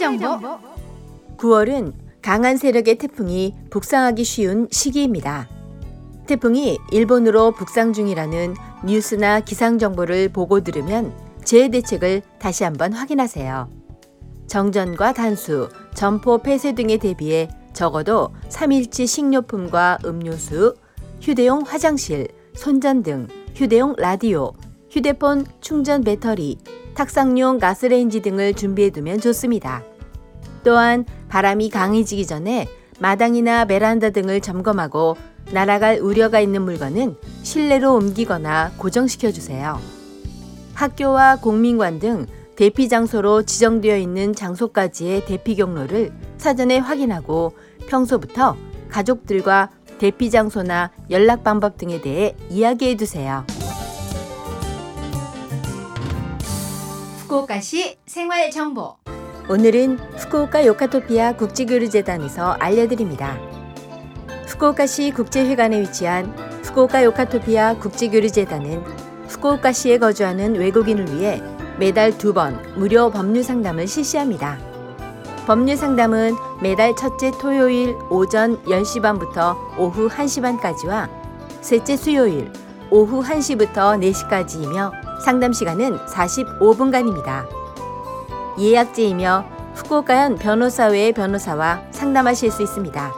정보 0.00 0.24
9월은 1.36 1.92
강한 2.22 2.56
세력의 2.56 2.96
태풍이 2.96 3.54
북상하기 3.68 4.24
쉬운 4.24 4.66
시기입니다. 4.70 5.46
태풍이 6.26 6.78
일본으로 6.90 7.52
북상 7.52 7.92
중이라는 7.92 8.54
뉴스나 8.86 9.40
기상 9.40 9.76
정보를 9.76 10.30
보고 10.30 10.60
들으면 10.60 11.12
재해 11.44 11.68
대책을 11.68 12.22
다시 12.38 12.64
한번 12.64 12.94
확인하세요. 12.94 13.68
정전과 14.46 15.12
단수, 15.12 15.68
점포 15.92 16.38
폐쇄 16.38 16.74
등에 16.74 16.96
대비해 16.96 17.50
적어도 17.74 18.30
3일치 18.48 19.06
식료품과 19.06 19.98
음료수, 20.06 20.76
휴대용 21.20 21.60
화장실, 21.60 22.26
손전등, 22.54 23.28
휴대용 23.54 23.94
라디오, 23.98 24.54
휴대폰 24.88 25.44
충전 25.60 26.02
배터리, 26.02 26.56
탁상용 26.94 27.58
가스레인지 27.58 28.22
등을 28.22 28.54
준비해 28.54 28.90
두면 28.90 29.20
좋습니다. 29.20 29.84
또한 30.62 31.04
바람이 31.28 31.70
강해지기 31.70 32.26
전에 32.26 32.68
마당이나 32.98 33.64
베란다 33.64 34.10
등을 34.10 34.40
점검하고 34.40 35.16
날아갈 35.52 35.98
우려가 36.00 36.40
있는 36.40 36.62
물건은 36.62 37.16
실내로 37.42 37.94
옮기거나 37.94 38.72
고정시켜 38.76 39.32
주세요. 39.32 39.80
학교와 40.74 41.36
공민관 41.36 41.98
등 41.98 42.26
대피 42.56 42.88
장소로 42.88 43.44
지정되어 43.44 43.96
있는 43.96 44.34
장소까지의 44.34 45.24
대피 45.24 45.56
경로를 45.56 46.12
사전에 46.36 46.78
확인하고 46.78 47.54
평소부터 47.88 48.56
가족들과 48.90 49.70
대피 49.98 50.30
장소나 50.30 50.90
연락 51.10 51.42
방법 51.42 51.78
등에 51.78 52.00
대해 52.00 52.34
이야기해 52.50 52.96
두세요. 52.96 53.44
후쿠오카시 57.22 57.96
생활 58.06 58.50
정보 58.50 58.99
오늘은 59.50 59.98
후쿠오카 60.16 60.64
요카토피아 60.64 61.32
국제교류재단에서 61.32 62.52
알려드립니다. 62.60 63.36
후쿠오카시 64.46 65.10
국제회관에 65.10 65.80
위치한 65.80 66.26
후쿠오카 66.62 67.02
요카토피아 67.02 67.78
국제교류재단은 67.80 68.84
후쿠오카시에 69.26 69.98
거주하는 69.98 70.54
외국인을 70.54 71.12
위해 71.12 71.42
매달 71.80 72.16
두 72.16 72.32
번 72.32 72.62
무료 72.76 73.10
법률 73.10 73.42
상담을 73.42 73.88
실시합니다. 73.88 74.56
법률 75.48 75.76
상담은 75.76 76.36
매달 76.62 76.94
첫째 76.94 77.32
토요일 77.32 77.96
오전 78.08 78.62
10시 78.62 79.02
반부터 79.02 79.56
오후 79.76 80.08
1시 80.08 80.42
반까지와 80.42 81.08
셋째 81.60 81.96
수요일 81.96 82.52
오후 82.92 83.20
1시부터 83.24 83.98
4시까지이며 83.98 84.92
상담 85.24 85.52
시간은 85.52 85.98
45분간입니다. 86.06 87.59
예약제이며 88.58 89.44
후쿠오카현 89.74 90.36
변호사회의 90.36 91.12
변호사와 91.12 91.82
상담하실 91.90 92.50
수 92.50 92.62
있습니다. 92.62 93.12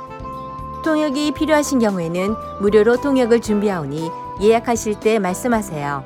통역이 0.84 1.33
필요하신 1.33 1.78
경우에는 1.78 2.34
무료로 2.61 3.00
통역을 3.00 3.41
준비하오니 3.41 4.11
예약하실 4.40 5.01
때 5.01 5.18
말씀하세요. 5.18 6.05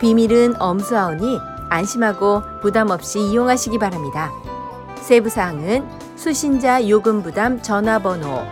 비밀은 0.00 0.60
엄수하오니 0.60 1.38
안심하고 1.70 2.42
부담 2.62 2.90
없이 2.90 3.20
이용하시기 3.20 3.78
바랍니다. 3.78 4.32
세부 4.96 5.28
사항은 5.28 5.86
수신자 6.16 6.88
요금 6.88 7.22
부담 7.22 7.62
전화번호 7.62 8.42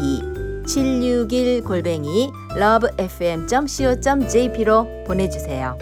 761 0.66 1.64
골뱅이 1.64 2.30
lovefm.co.jp로 2.56 5.04
보내주세요. 5.06 5.76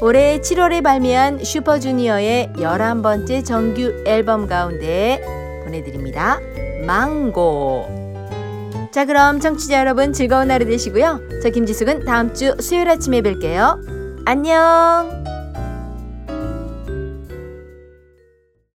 올해 0.00 0.40
7월에 0.40 0.82
발매한 0.82 1.42
슈퍼주니어의 1.42 2.52
11번째 2.56 3.44
정규 3.44 4.02
앨범 4.06 4.46
가운데 4.46 5.22
보내드립니다. 5.64 6.38
망고. 6.86 8.06
자, 8.92 9.04
그럼 9.04 9.40
청취자 9.40 9.80
여러분 9.80 10.12
즐거운 10.12 10.50
하루 10.50 10.64
되시고요. 10.64 11.20
저 11.42 11.50
김지숙은 11.50 12.04
다음 12.04 12.32
주 12.34 12.54
수요일 12.60 12.88
아침에 12.88 13.20
뵐게요. 13.20 14.24
안녕! 14.26 15.35